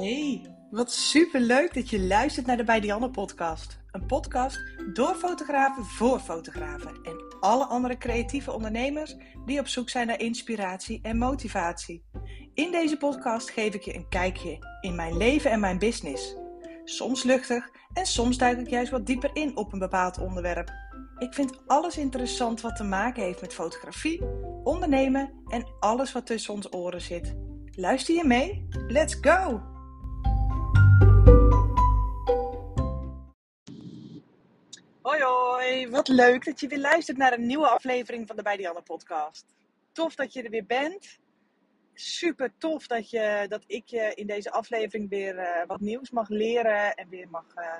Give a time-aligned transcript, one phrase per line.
[0.00, 3.78] Hey, wat super leuk dat je luistert naar de Bij Dianne podcast.
[3.90, 4.58] Een podcast
[4.92, 11.00] door fotografen voor fotografen en alle andere creatieve ondernemers die op zoek zijn naar inspiratie
[11.02, 12.04] en motivatie.
[12.54, 16.36] In deze podcast geef ik je een kijkje in mijn leven en mijn business.
[16.84, 20.70] Soms luchtig en soms duik ik juist wat dieper in op een bepaald onderwerp.
[21.18, 24.22] Ik vind alles interessant wat te maken heeft met fotografie,
[24.64, 27.36] ondernemen en alles wat tussen ons oren zit.
[27.70, 28.66] Luister je mee?
[28.86, 29.76] Let's go!
[35.68, 38.82] Hoi wat leuk dat je weer luistert naar een nieuwe aflevering van de Bij Dianne
[38.82, 39.46] podcast.
[39.92, 41.18] Tof dat je er weer bent.
[41.94, 46.28] Super tof dat, je, dat ik je in deze aflevering weer uh, wat nieuws mag
[46.28, 47.74] leren en weer mag uh,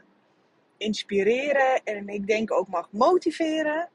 [0.76, 1.82] inspireren.
[1.84, 3.88] En ik denk ook mag motiveren.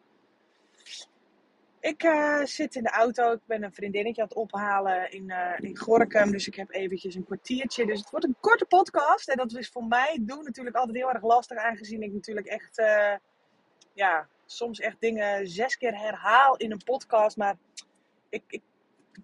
[1.80, 3.32] Ik uh, zit in de auto.
[3.32, 6.32] Ik ben een vriendinnetje aan het ophalen in, in Gorkum.
[6.32, 7.86] Dus ik heb eventjes een kwartiertje.
[7.86, 9.30] Dus het wordt een korte podcast.
[9.30, 11.58] En dat is voor mij doen natuurlijk altijd heel erg lastig.
[11.58, 12.82] Aangezien ik natuurlijk echt,
[13.94, 17.38] ja, soms echt dingen zes keer herhaal in een podcast.
[17.38, 17.56] Maar
[18.30, 18.62] ik, ik,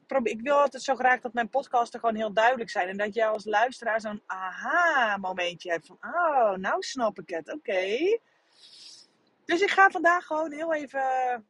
[0.08, 2.88] probeer, ik wil altijd zo graag dat mijn podcasten gewoon heel duidelijk zijn.
[2.88, 5.86] En dat jij als luisteraar zo'n aha momentje hebt.
[5.86, 7.54] Van, oh, nou snap ik het.
[7.54, 8.18] Oké.
[9.46, 11.48] Dus ik ga vandaag gewoon heel even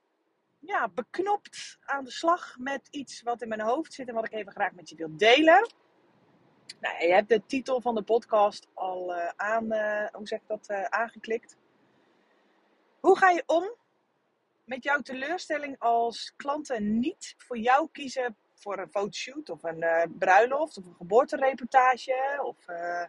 [0.59, 4.33] ja, beknopt aan de slag met iets wat in mijn hoofd zit en wat ik
[4.33, 5.71] even graag met je wil delen.
[6.79, 10.47] Nou, je hebt de titel van de podcast al uh, aan, uh, hoe zeg ik
[10.47, 11.57] dat, uh, aangeklikt.
[13.01, 13.75] Hoe ga je om
[14.63, 19.83] met jouw teleurstelling als klanten niet voor jou kiezen voor een fotoshoot of een
[20.17, 23.03] bruiloft of een geboortereportage of uh,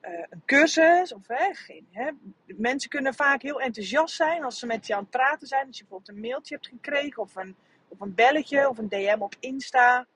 [0.00, 1.12] een cursus.
[1.12, 2.10] Of, geen, hè.
[2.46, 5.66] Mensen kunnen vaak heel enthousiast zijn als ze met je aan het praten zijn.
[5.66, 7.56] Als je bijvoorbeeld een mailtje hebt gekregen of een,
[7.88, 10.06] of een belletje of een DM op Insta.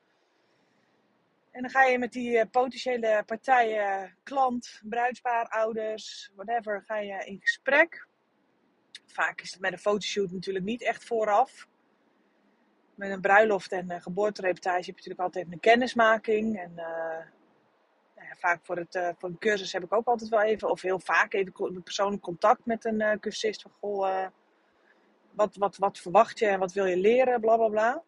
[1.51, 7.41] En dan ga je met die potentiële partijen, klant, bruidspaar, ouders, whatever, ga je in
[7.41, 8.06] gesprek.
[9.14, 11.69] Vaak is het met een fotoshoot natuurlijk niet echt vooraf.
[12.94, 16.58] Met een bruiloft en een geboortereportage heb je natuurlijk altijd een kennismaking.
[16.58, 20.70] En uh, vaak voor, het, uh, voor een cursus heb ik ook altijd wel even,
[20.70, 23.62] of heel vaak even persoonlijk contact met een uh, cursist.
[23.62, 24.26] Van goh,
[25.31, 28.02] wat, wat, wat verwacht je en wat wil je leren, bla bla bla.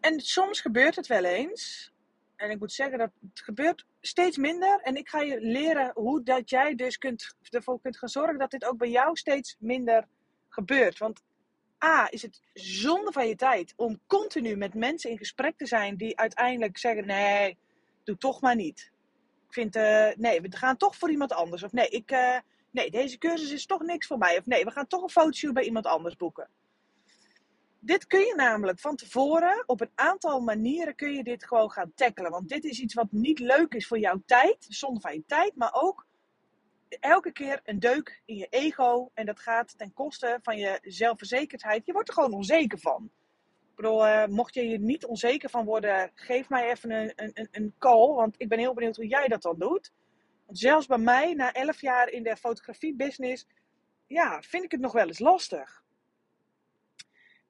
[0.00, 1.92] En soms gebeurt het wel eens.
[2.36, 4.80] En ik moet zeggen dat het gebeurt steeds minder.
[4.82, 8.50] En ik ga je leren hoe dat jij dus kunt, ervoor kunt gaan zorgen dat
[8.50, 10.06] dit ook bij jou steeds minder
[10.48, 10.98] gebeurt.
[10.98, 11.22] Want
[11.84, 15.96] A, is het zonde van je tijd om continu met mensen in gesprek te zijn
[15.96, 17.58] die uiteindelijk zeggen: nee,
[18.04, 18.90] doe toch maar niet.
[19.46, 21.62] Ik vind, uh, nee, we gaan toch voor iemand anders.
[21.62, 22.38] Of nee, ik, uh,
[22.70, 24.38] nee, deze cursus is toch niks voor mij.
[24.38, 26.48] Of nee, we gaan toch een fotoshoot bij iemand anders boeken.
[27.84, 31.92] Dit kun je namelijk van tevoren, op een aantal manieren kun je dit gewoon gaan
[31.94, 32.30] tackelen.
[32.30, 35.56] Want dit is iets wat niet leuk is voor jouw tijd, zonder van je tijd,
[35.56, 36.06] maar ook
[36.88, 39.10] elke keer een deuk in je ego.
[39.14, 41.86] En dat gaat ten koste van je zelfverzekerdheid.
[41.86, 43.10] Je wordt er gewoon onzeker van.
[43.70, 47.48] Ik bedoel, uh, mocht je je niet onzeker van worden, geef mij even een, een,
[47.50, 48.14] een call.
[48.14, 49.92] Want ik ben heel benieuwd hoe jij dat dan doet.
[50.46, 53.46] Want zelfs bij mij, na 11 jaar in de fotografie-business,
[54.06, 55.82] ja, vind ik het nog wel eens lastig.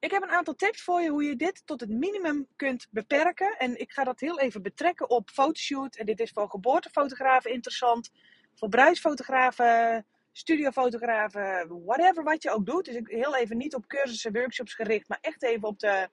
[0.03, 3.57] Ik heb een aantal tips voor je hoe je dit tot het minimum kunt beperken.
[3.57, 5.95] En ik ga dat heel even betrekken op fotoshoot.
[5.95, 8.11] En dit is voor geboortefotografen interessant.
[8.53, 12.85] Voor bruidsfotografen, studiofotografen, whatever wat je ook doet.
[12.85, 16.09] Dus ik heel even niet op cursussen, workshops gericht, maar echt even op de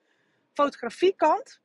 [0.53, 1.61] fotografiekant.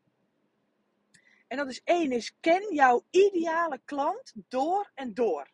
[1.49, 5.51] En dat is één, is ken jouw ideale klant door en door.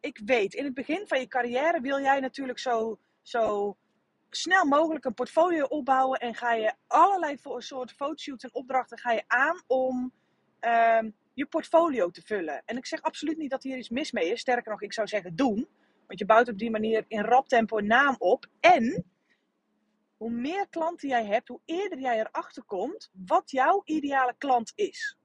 [0.00, 3.76] Ik weet, in het begin van je carrière wil jij natuurlijk zo, zo
[4.30, 9.24] snel mogelijk een portfolio opbouwen en ga je allerlei soorten fotoshoots en opdrachten ga je
[9.26, 10.12] aan om
[10.60, 12.62] um, je portfolio te vullen.
[12.64, 14.40] En ik zeg absoluut niet dat hier iets mis mee is.
[14.40, 15.68] Sterker nog, ik zou zeggen doen.
[16.06, 18.46] Want je bouwt op die manier in rap tempo een naam op.
[18.60, 19.04] En
[20.16, 25.16] hoe meer klanten jij hebt, hoe eerder jij erachter komt wat jouw ideale klant is.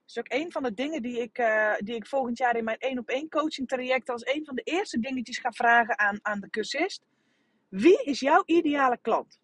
[0.00, 2.64] Dat is ook een van de dingen die ik, uh, die ik volgend jaar in
[2.64, 6.18] mijn één op één coaching traject als een van de eerste dingetjes ga vragen aan,
[6.22, 7.04] aan de cursist.
[7.72, 9.40] Wie is jouw ideale klant?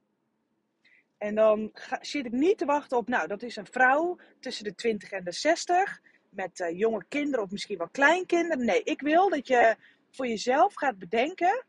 [1.19, 4.65] En dan ga, zit ik niet te wachten op, nou, dat is een vrouw tussen
[4.65, 8.65] de 20 en de 60 met uh, jonge kinderen of misschien wel kleinkinderen.
[8.65, 9.77] Nee, ik wil dat je
[10.11, 11.65] voor jezelf gaat bedenken.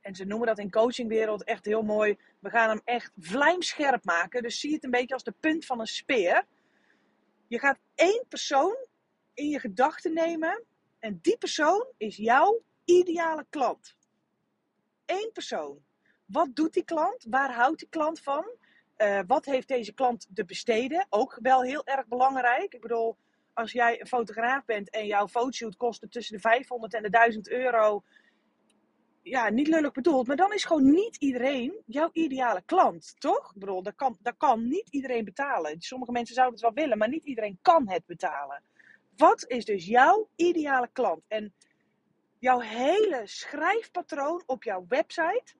[0.00, 2.18] En ze noemen dat in coachingwereld echt heel mooi.
[2.38, 4.42] We gaan hem echt vlijmscherp maken.
[4.42, 6.44] Dus zie het een beetje als de punt van een speer.
[7.46, 8.76] Je gaat één persoon
[9.34, 10.64] in je gedachten nemen.
[10.98, 13.96] En die persoon is jouw ideale klant.
[15.12, 15.78] Eén persoon.
[16.26, 17.26] Wat doet die klant?
[17.28, 18.44] Waar houdt die klant van?
[19.02, 21.06] eh, wat heeft deze klant te besteden?
[21.08, 22.74] Ook wel heel erg belangrijk.
[22.74, 23.16] Ik bedoel,
[23.52, 27.48] als jij een fotograaf bent en jouw fotoshoot kostte tussen de 500 en de 1000
[27.48, 28.02] euro.
[29.22, 33.52] Ja, niet lullig bedoeld, maar dan is gewoon niet iedereen jouw ideale klant, toch?
[33.54, 35.80] Ik bedoel, dat kan, dat kan niet iedereen betalen.
[35.80, 38.62] Sommige mensen zouden het wel willen, maar niet iedereen kan het betalen.
[39.16, 41.22] Wat is dus jouw ideale klant?
[41.28, 41.54] En
[42.42, 45.54] jouw hele schrijfpatroon op jouw website,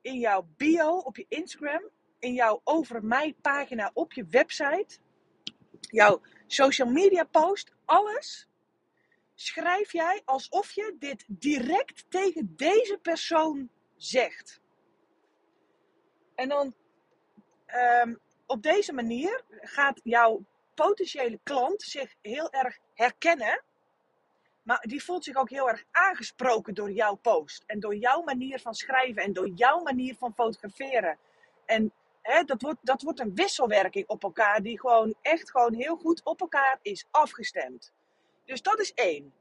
[0.00, 4.98] in jouw bio op je Instagram, in jouw over mij pagina op je website,
[5.80, 8.48] jouw social media post, alles
[9.34, 14.60] schrijf jij alsof je dit direct tegen deze persoon zegt.
[16.34, 16.74] En dan
[18.02, 20.44] um, op deze manier gaat jouw
[20.74, 23.62] potentiële klant zich heel erg herkennen.
[24.64, 27.64] Maar die voelt zich ook heel erg aangesproken door jouw post.
[27.66, 31.18] En door jouw manier van schrijven en door jouw manier van fotograferen.
[31.66, 35.96] En hè, dat, wordt, dat wordt een wisselwerking op elkaar die gewoon echt gewoon heel
[35.96, 37.92] goed op elkaar is afgestemd.
[38.44, 39.32] Dus dat is één.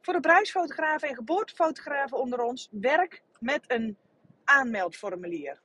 [0.00, 3.96] Voor de bruisfotografen en geboortefotografen onder ons, werk met een
[4.44, 5.60] aanmeldformulier.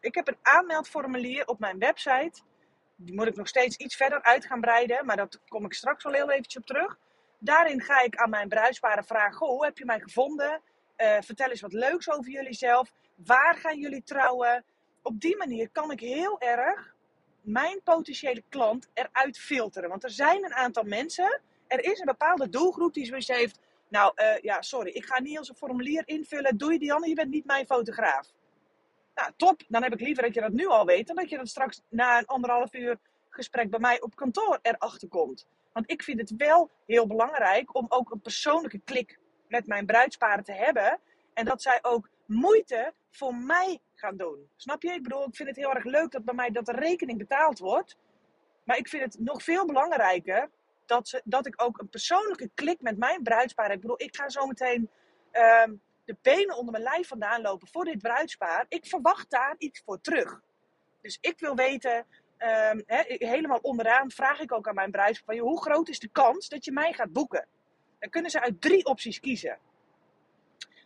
[0.00, 2.42] Ik heb een aanmeldformulier op mijn website.
[2.96, 6.04] Die moet ik nog steeds iets verder uit gaan breiden, maar daar kom ik straks
[6.04, 6.98] wel heel eventjes op terug.
[7.44, 10.60] Daarin ga ik aan mijn bruisparen vragen: hoe heb je mij gevonden?
[10.96, 12.92] Uh, vertel eens wat leuks over jullie zelf.
[13.14, 14.64] Waar gaan jullie trouwen?
[15.02, 16.94] Op die manier kan ik heel erg
[17.40, 19.88] mijn potentiële klant eruit filteren.
[19.88, 23.58] Want er zijn een aantal mensen, er is een bepaalde doelgroep die zoiets heeft.
[23.88, 26.56] Nou, uh, ja, sorry, ik ga niet als een formulier invullen.
[26.56, 28.32] Doe je Dianne, je bent niet mijn fotograaf.
[29.14, 29.62] Nou, top.
[29.68, 31.80] Dan heb ik liever dat je dat nu al weet, dan dat je dat straks
[31.88, 32.98] na een anderhalf uur
[33.28, 35.46] gesprek bij mij op kantoor erachter komt.
[35.74, 39.18] Want ik vind het wel heel belangrijk om ook een persoonlijke klik
[39.48, 41.00] met mijn bruidsparen te hebben.
[41.34, 44.48] En dat zij ook moeite voor mij gaan doen.
[44.56, 44.92] Snap je?
[44.92, 47.58] Ik bedoel, ik vind het heel erg leuk dat bij mij dat de rekening betaald
[47.58, 47.96] wordt.
[48.64, 50.50] Maar ik vind het nog veel belangrijker
[50.86, 53.74] dat, ze, dat ik ook een persoonlijke klik met mijn bruidspaar heb.
[53.74, 54.90] Ik bedoel, ik ga zo meteen
[55.32, 55.64] uh,
[56.04, 58.66] de benen onder mijn lijf vandaan lopen voor dit bruidspaar.
[58.68, 60.40] Ik verwacht daar iets voor terug.
[61.00, 62.06] Dus ik wil weten,
[62.38, 62.82] um,
[63.28, 66.72] helemaal onderaan vraag ik ook aan mijn bruidspaar, hoe groot is de kans dat je
[66.72, 67.46] mij gaat boeken?
[67.98, 69.58] Dan kunnen ze uit drie opties kiezen.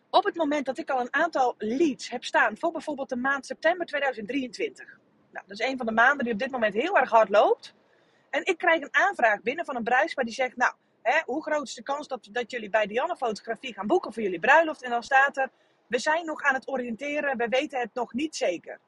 [0.09, 3.45] Op het moment dat ik al een aantal leads heb staan voor bijvoorbeeld de maand
[3.45, 4.85] september 2023.
[5.31, 7.73] Nou, dat is een van de maanden die op dit moment heel erg hard loopt.
[8.29, 11.67] En ik krijg een aanvraag binnen van een bruidspaar die zegt, nou, hè, hoe groot
[11.67, 14.83] is de kans dat, dat jullie bij Dianne Fotografie gaan boeken voor jullie bruiloft?
[14.83, 15.49] En dan staat er,
[15.87, 18.79] we zijn nog aan het oriënteren, we weten het nog niet zeker.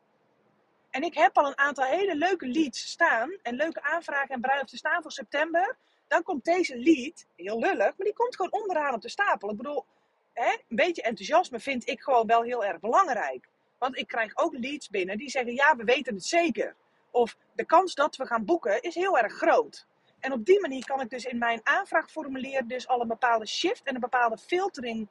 [0.91, 4.77] En ik heb al een aantal hele leuke leads staan en leuke aanvragen en bruiloften
[4.77, 5.77] staan voor september.
[6.07, 9.49] Dan komt deze lead, heel lullig, maar die komt gewoon onderaan op de stapel.
[9.49, 9.85] Ik bedoel,
[10.33, 13.47] hè, een beetje enthousiasme vind ik gewoon wel heel erg belangrijk.
[13.77, 16.75] Want ik krijg ook leads binnen die zeggen, ja, we weten het zeker.
[17.11, 19.87] Of de kans dat we gaan boeken is heel erg groot.
[20.19, 23.83] En op die manier kan ik dus in mijn aanvraagformulier dus al een bepaalde shift
[23.83, 25.07] en een bepaalde filtering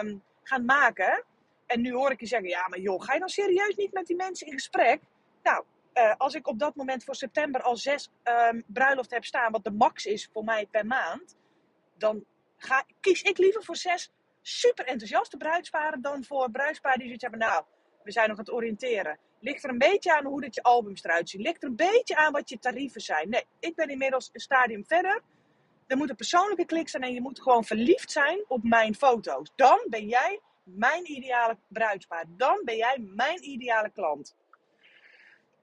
[0.00, 1.24] um, gaan maken.
[1.66, 4.06] En nu hoor ik je zeggen, ja maar joh, ga je dan serieus niet met
[4.06, 5.00] die mensen in gesprek?
[5.42, 5.64] Nou,
[5.94, 9.64] uh, als ik op dat moment voor september al zes um, bruiloften heb staan, wat
[9.64, 11.36] de max is voor mij per maand,
[11.98, 12.24] dan
[12.56, 14.10] ga, kies ik liever voor zes
[14.42, 17.64] super enthousiaste bruidsparen dan voor bruidsparen die zoiets hebben, nou,
[18.02, 19.18] we zijn nog aan het oriënteren.
[19.40, 21.40] Ligt er een beetje aan hoe dat je albums eruit zien.
[21.40, 23.28] Ligt er een beetje aan wat je tarieven zijn.
[23.28, 25.22] Nee, ik ben inmiddels een stadium verder.
[25.86, 29.52] Er moet een persoonlijke klik zijn en je moet gewoon verliefd zijn op mijn foto's.
[29.56, 32.24] Dan ben jij mijn ideale bruidspaar.
[32.28, 34.34] Dan ben jij mijn ideale klant.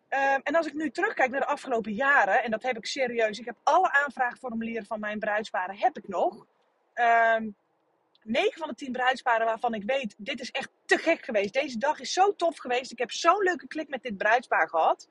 [0.09, 3.39] Um, en als ik nu terugkijk naar de afgelopen jaren, en dat heb ik serieus,
[3.39, 6.45] ik heb alle aanvraagformulieren van mijn bruidsparen heb ik nog.
[7.35, 7.55] Um,
[8.23, 11.53] 9 van de 10 bruidsparen waarvan ik weet, dit is echt te gek geweest.
[11.53, 12.91] Deze dag is zo tof geweest.
[12.91, 15.09] Ik heb zo'n leuke klik met dit bruidspaar gehad.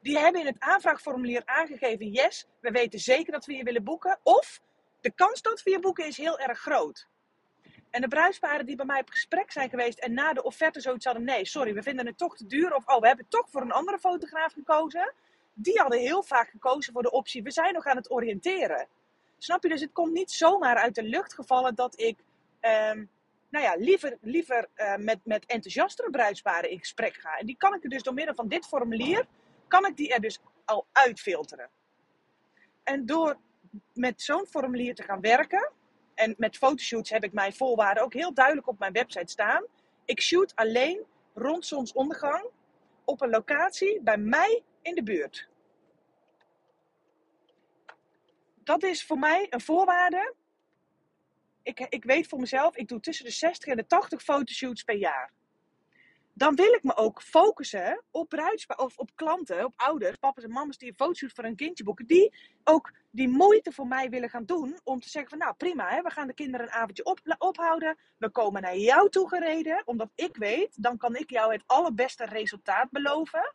[0.00, 4.18] Die hebben in het aanvraagformulier aangegeven, yes, we weten zeker dat we je willen boeken.
[4.22, 4.60] Of,
[5.00, 7.08] de kans dat we je boeken is heel erg groot.
[7.92, 11.04] En de bruidsparen die bij mij op gesprek zijn geweest en na de offerte zoiets
[11.04, 12.74] hadden, nee, sorry, we vinden het toch te duur.
[12.74, 15.12] Of, oh, we hebben toch voor een andere fotograaf gekozen.
[15.54, 18.86] Die hadden heel vaak gekozen voor de optie, we zijn nog aan het oriënteren.
[19.38, 19.68] Snap je?
[19.68, 22.18] Dus het komt niet zomaar uit de lucht gevallen dat ik
[22.60, 23.10] um,
[23.48, 27.38] nou ja, liever, liever uh, met, met enthousiastere bruidsparen in gesprek ga.
[27.38, 29.26] En die kan ik er dus door middel van dit formulier,
[29.68, 31.70] kan ik die er dus al uitfilteren.
[32.82, 33.36] En door
[33.92, 35.70] met zo'n formulier te gaan werken,
[36.14, 39.64] en met fotoshoots heb ik mijn voorwaarden ook heel duidelijk op mijn website staan.
[40.04, 41.04] Ik shoot alleen
[41.34, 42.44] rond zonsondergang
[43.04, 45.48] op een locatie bij mij in de buurt.
[48.64, 50.34] Dat is voor mij een voorwaarde
[51.62, 54.96] ik, ik weet voor mezelf, ik doe tussen de 60 en de 80 fotoshoots per
[54.96, 55.32] jaar.
[56.34, 60.50] Dan wil ik me ook focussen op bruidspaar of op klanten, op ouders, papa's en
[60.50, 62.34] mama's die een fotoshoot voor een kindje boeken, die
[62.64, 66.02] ook die moeite voor mij willen gaan doen om te zeggen van nou prima, hè,
[66.02, 70.10] we gaan de kinderen een avondje op, ophouden, we komen naar jou toe gereden, omdat
[70.14, 73.54] ik weet, dan kan ik jou het allerbeste resultaat beloven.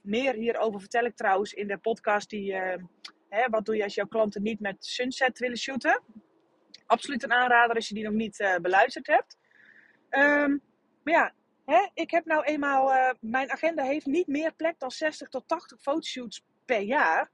[0.00, 2.74] Meer hierover vertel ik trouwens in de podcast die, uh,
[3.28, 6.02] hè, wat doe je als jouw klanten niet met Sunset willen shooten.
[6.86, 9.38] Absoluut een aanrader als je die nog niet uh, beluisterd hebt.
[10.10, 10.62] Um,
[11.02, 11.32] maar ja,
[11.64, 15.48] Hè, ik heb nou eenmaal, uh, mijn agenda heeft niet meer plek dan 60 tot
[15.48, 17.30] 80 fotoshoots per jaar.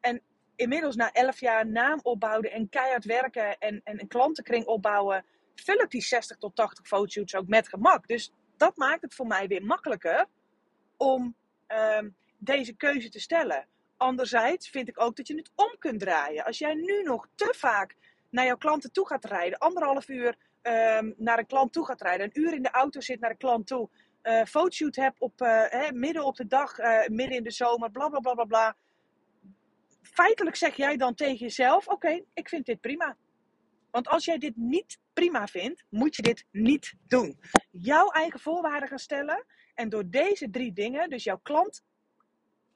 [0.00, 0.22] En
[0.56, 5.24] inmiddels na 11 jaar naam opbouwen en keihard werken en, en een klantenkring opbouwen,
[5.54, 8.06] vul ik die 60 tot 80 fotoshoots ook met gemak.
[8.06, 10.26] Dus dat maakt het voor mij weer makkelijker
[10.96, 11.36] om
[11.68, 13.68] um, deze keuze te stellen.
[13.96, 16.44] Anderzijds vind ik ook dat je het om kunt draaien.
[16.44, 17.96] Als jij nu nog te vaak
[18.30, 22.26] naar jouw klanten toe gaat rijden, anderhalf uur um, naar een klant toe gaat rijden,
[22.26, 23.88] een uur in de auto zit naar een klant toe,
[24.22, 28.08] uh, fotoshoot heb op, uh, midden op de dag, uh, midden in de zomer, bla
[28.08, 28.76] bla bla bla bla.
[30.02, 33.16] Feitelijk zeg jij dan tegen jezelf: Oké, ik vind dit prima.
[33.90, 37.40] Want als jij dit niet prima vindt, moet je dit niet doen.
[37.70, 39.44] Jouw eigen voorwaarden gaan stellen.
[39.74, 41.82] En door deze drie dingen, dus jouw klant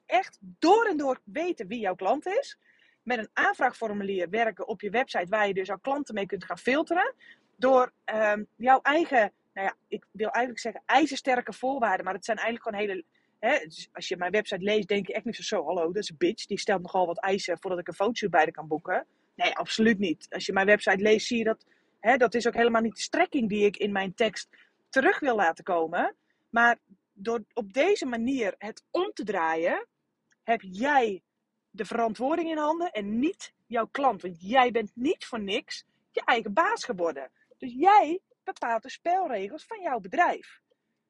[0.05, 2.57] echt door en door weten wie jouw klant is.
[3.03, 6.57] Met een aanvraagformulier werken op je website waar je dus al klanten mee kunt gaan
[6.57, 7.13] filteren
[7.57, 12.37] door um, jouw eigen, nou ja, ik wil eigenlijk zeggen ijzersterke voorwaarden, maar het zijn
[12.37, 13.03] eigenlijk gewoon hele.
[13.39, 16.09] Hè, dus als je mijn website leest, denk je echt niet zo, hallo, dat is
[16.09, 19.05] een bitch, die stelt nogal wat eisen voordat ik een fotoshoot bij de kan boeken.
[19.35, 20.27] Nee, absoluut niet.
[20.29, 21.65] Als je mijn website leest, zie je dat,
[21.99, 24.49] hè, dat is ook helemaal niet de strekking die ik in mijn tekst
[24.89, 26.15] terug wil laten komen.
[26.49, 26.77] Maar
[27.13, 29.87] door op deze manier het om te draaien,
[30.43, 31.21] heb jij
[31.73, 34.21] de verantwoording in handen en niet jouw klant.
[34.21, 37.31] Want jij bent niet voor niks je eigen baas geworden.
[37.57, 40.61] Dus jij bepaalt de spelregels van jouw bedrijf.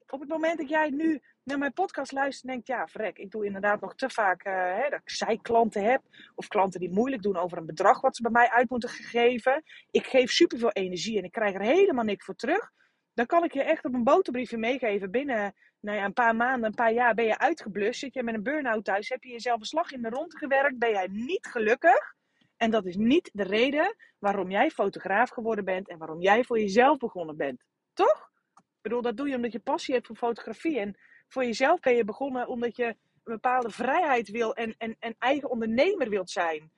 [0.07, 3.31] Op het moment dat jij nu naar mijn podcast luistert en denkt, ja, vrek, ik
[3.31, 6.01] doe inderdaad nog te vaak uh, hè, dat ik zijklanten heb.
[6.35, 9.63] Of klanten die moeilijk doen over een bedrag wat ze bij mij uit moeten geven.
[9.91, 12.71] Ik geef superveel energie en ik krijg er helemaal niks voor terug.
[13.13, 15.11] Dan kan ik je echt op een boterbriefje meegeven.
[15.11, 17.99] Binnen nou ja, een paar maanden, een paar jaar ben je uitgeblust.
[17.99, 20.79] Zit je met een burn-out thuis, heb je jezelf een slag in de rond gewerkt.
[20.79, 22.15] Ben jij niet gelukkig.
[22.57, 26.59] En dat is niet de reden waarom jij fotograaf geworden bent en waarom jij voor
[26.59, 27.63] jezelf begonnen bent.
[27.93, 28.31] Toch?
[28.55, 30.79] Ik bedoel, dat doe je omdat je passie hebt voor fotografie.
[30.79, 35.15] En voor jezelf ben je begonnen omdat je een bepaalde vrijheid wil en, en, en
[35.19, 36.71] eigen ondernemer wilt zijn.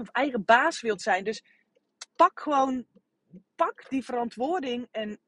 [0.00, 1.24] Of eigen baas wilt zijn.
[1.24, 1.44] Dus
[2.16, 2.86] pak gewoon,
[3.54, 5.18] pak die verantwoording en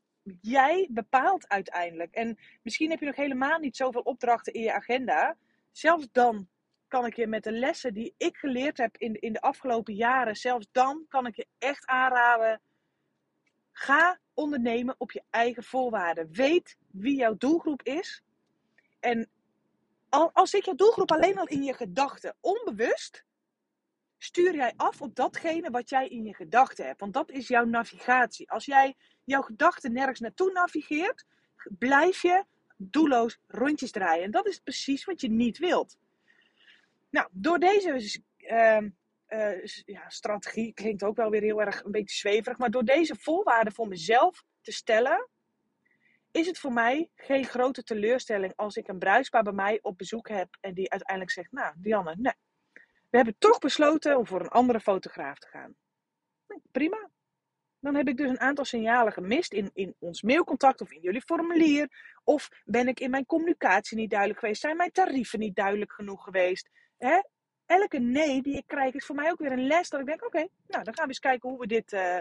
[0.41, 2.15] jij bepaalt uiteindelijk.
[2.15, 5.37] En misschien heb je nog helemaal niet zoveel opdrachten in je agenda.
[5.71, 6.49] Zelfs dan
[6.89, 10.37] kan ik je met de lessen die ik geleerd heb in, in de afgelopen jaren,
[10.37, 12.61] zelfs dan kan ik je echt aanraden.
[13.73, 16.33] Ga ondernemen op je eigen voorwaarden.
[16.33, 18.23] Weet wie jouw doelgroep is.
[19.01, 19.29] En
[20.09, 23.25] al, al zit jouw doelgroep alleen al in je gedachten, onbewust,
[24.23, 27.01] stuur jij af op datgene wat jij in je gedachten hebt.
[27.01, 28.51] Want dat is jouw navigatie.
[28.51, 31.27] Als jij jouw gedachten nergens naartoe navigeert,
[31.79, 32.45] blijf je
[32.77, 34.25] doelloos rondjes draaien.
[34.25, 35.97] En dat is precies wat je niet wilt.
[37.11, 38.79] Nou, door deze uh,
[39.29, 43.17] uh, ja, strategie, klinkt ook wel weer heel erg een beetje zweverig, maar door deze
[43.17, 45.29] voorwaarden voor mezelf te stellen,
[46.31, 50.29] is het voor mij geen grote teleurstelling als ik een bruisbaar bij mij op bezoek
[50.29, 52.35] heb en die uiteindelijk zegt, nou Dianne, nee,
[53.13, 55.75] we hebben toch besloten om voor een andere fotograaf te gaan.
[56.71, 57.11] Prima.
[57.81, 61.23] Dan heb ik dus een aantal signalen gemist in, in ons mailcontact of in jullie
[61.23, 61.89] formulier.
[62.25, 64.61] Of ben ik in mijn communicatie niet duidelijk geweest?
[64.61, 66.71] Zijn mijn tarieven niet duidelijk genoeg geweest?
[67.03, 67.21] hè,
[67.67, 69.89] elke nee die ik krijg is voor mij ook weer een les.
[69.89, 72.19] Dat ik denk, oké, nou dan gaan we eens kijken hoe we dit uh,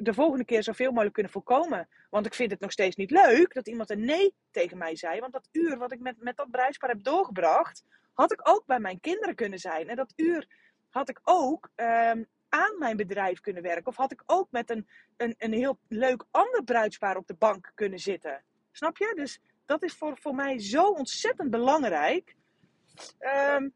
[0.00, 1.88] de volgende keer zoveel mogelijk kunnen voorkomen.
[2.10, 5.20] Want ik vind het nog steeds niet leuk dat iemand een nee tegen mij zei.
[5.20, 8.78] Want dat uur wat ik met, met dat bruispaar heb doorgebracht, had ik ook bij
[8.78, 9.88] mijn kinderen kunnen zijn.
[9.88, 10.46] En dat uur
[10.90, 13.86] had ik ook um, aan mijn bedrijf kunnen werken.
[13.86, 17.72] Of had ik ook met een, een, een heel leuk ander bruidspaar op de bank
[17.74, 18.42] kunnen zitten.
[18.72, 19.12] Snap je?
[19.14, 22.34] Dus dat is voor, voor mij zo ontzettend belangrijk.
[23.54, 23.72] Um,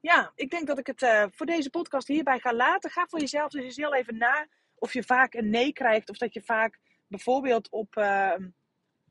[0.00, 2.90] ja, ik denk dat ik het uh, voor deze podcast hierbij ga laten.
[2.90, 6.10] Ga voor jezelf dus eens heel even na of je vaak een nee krijgt.
[6.10, 8.34] Of dat je vaak bijvoorbeeld op, uh,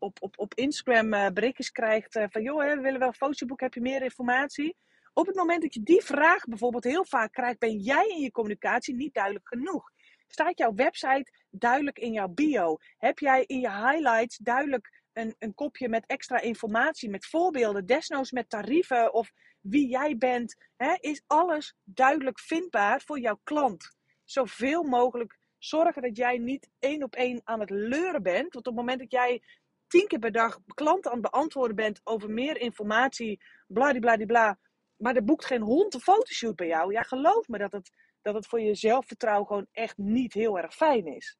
[0.01, 2.41] op, op, op Instagram uh, berichtjes krijgt uh, van...
[2.41, 4.75] joh, hè, we willen wel een fotoboek, heb je meer informatie?
[5.13, 7.59] Op het moment dat je die vraag bijvoorbeeld heel vaak krijgt...
[7.59, 9.91] ben jij in je communicatie niet duidelijk genoeg.
[10.27, 12.77] Staat jouw website duidelijk in jouw bio?
[12.97, 18.31] Heb jij in je highlights duidelijk een, een kopje met extra informatie, met voorbeelden, desnoods
[18.31, 19.31] met tarieven of
[19.61, 23.95] wie jij bent, hè, is alles duidelijk vindbaar voor jouw klant.
[24.23, 28.53] Zoveel mogelijk zorgen dat jij niet één op één aan het leuren bent.
[28.53, 29.43] Want op het moment dat jij
[29.91, 34.59] tien keer per dag klanten aan het beantwoorden bent over meer informatie, bladibladibla,
[34.95, 36.93] maar er boekt geen hond een fotoshoot bij jou.
[36.93, 40.73] Ja, geloof me dat het, dat het voor je zelfvertrouwen gewoon echt niet heel erg
[40.73, 41.37] fijn is.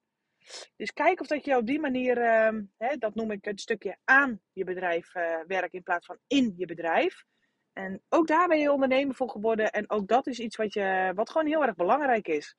[0.76, 3.98] Dus kijk of dat je op die manier, ehm, hè, dat noem ik een stukje
[4.04, 7.24] aan je bedrijf uh, werkt in plaats van in je bedrijf.
[7.74, 9.72] En ook daar ben je ondernemer voor geworden.
[9.72, 12.56] En ook dat is iets wat, je, wat gewoon heel erg belangrijk is.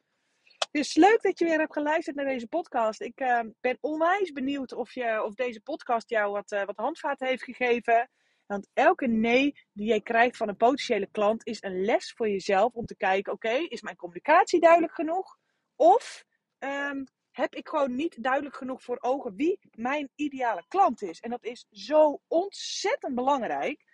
[0.72, 3.00] Dus leuk dat je weer hebt geluisterd naar deze podcast.
[3.00, 7.26] Ik uh, ben onwijs benieuwd of, je, of deze podcast jou wat, uh, wat handvaten
[7.26, 8.10] heeft gegeven.
[8.46, 12.72] Want elke nee die jij krijgt van een potentiële klant is een les voor jezelf
[12.72, 15.38] om te kijken: oké, is mijn communicatie duidelijk genoeg?
[15.76, 16.24] Of
[16.58, 21.20] um, heb ik gewoon niet duidelijk genoeg voor ogen wie mijn ideale klant is?
[21.20, 23.84] En dat is zo ontzettend belangrijk.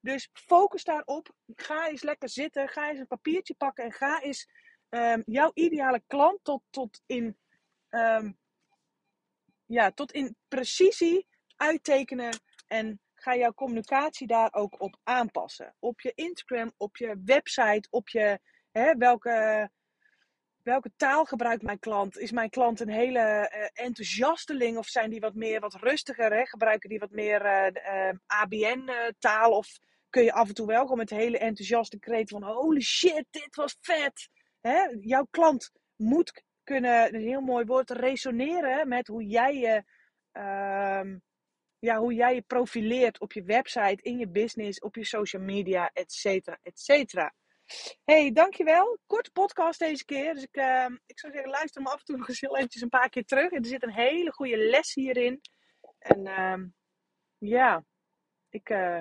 [0.00, 1.34] Dus focus daarop.
[1.46, 2.68] Ga eens lekker zitten.
[2.68, 4.48] Ga eens een papiertje pakken en ga eens
[4.90, 7.36] um, jouw ideale klant tot, tot, in,
[7.90, 8.38] um,
[9.66, 11.26] ja, tot in precisie
[11.56, 12.40] uittekenen.
[12.66, 15.74] En ga jouw communicatie daar ook op aanpassen.
[15.78, 18.40] Op je Instagram, op je website, op je
[18.70, 19.70] hè, welke,
[20.62, 22.18] welke taal gebruikt mijn klant?
[22.18, 26.48] Is mijn klant een hele uh, enthousiasteling of zijn die wat meer wat rustiger?
[26.48, 29.50] Gebruiken die wat meer uh, uh, ABN-taal?
[29.50, 29.78] Of
[30.10, 33.54] kun je af en toe wel gewoon met hele enthousiaste kreet van holy shit, dit
[33.54, 34.28] was vet.
[34.66, 34.96] Hè?
[35.00, 39.84] Jouw klant moet kunnen, een heel mooi woord, resoneren met hoe jij je,
[40.32, 41.16] uh,
[41.78, 45.90] ja, hoe jij je profileert op je website, in je business, op je social media,
[45.92, 47.34] et cetera, et cetera.
[48.04, 48.98] Hey, dankjewel.
[49.06, 50.34] Korte podcast deze keer.
[50.34, 53.08] Dus ik, uh, ik zou zeggen, luister me af en toe nog eens een paar
[53.08, 53.52] keer terug.
[53.52, 55.40] Er zit een hele goede les hierin.
[55.98, 56.64] En uh,
[57.38, 57.84] ja,
[58.48, 58.98] ik, uh,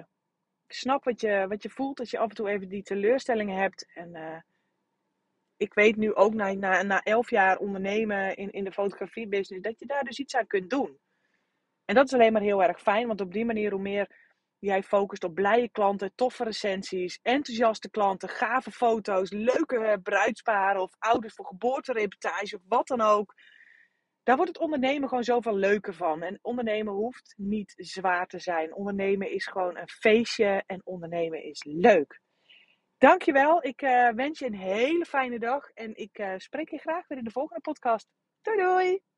[0.68, 3.58] ik snap wat je, wat je voelt als je af en toe even die teleurstellingen
[3.58, 3.94] hebt.
[3.94, 4.40] En uh,
[5.58, 9.80] ik weet nu ook na, na, na elf jaar ondernemen in, in de fotografiebusiness, dat
[9.80, 11.00] je daar dus iets aan kunt doen.
[11.86, 14.10] En dat is alleen maar heel erg fijn, want op die manier hoe meer
[14.60, 21.34] jij focust op blije klanten, toffe recensies, enthousiaste klanten, gave foto's, leuke bruidsparen of ouders
[21.34, 23.34] voor geboortereportage of wat dan ook.
[24.24, 26.22] Daar wordt het ondernemen gewoon zoveel leuker van.
[26.22, 28.74] En ondernemen hoeft niet zwaar te zijn.
[28.76, 32.22] Ondernemen is gewoon een feestje en ondernemen is leuk.
[32.98, 33.64] Dankjewel.
[33.64, 37.18] Ik uh, wens je een hele fijne dag en ik uh, spreek je graag weer
[37.18, 38.08] in de volgende podcast.
[38.42, 39.15] Doei doei!